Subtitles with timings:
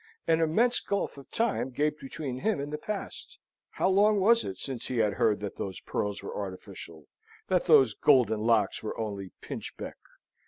[0.25, 3.37] An immense gulf of time gaped between him and the past.
[3.69, 7.05] How long was it since he had heard that those pearls were artificial,
[7.49, 9.99] that those golden locks were only pinchbeck?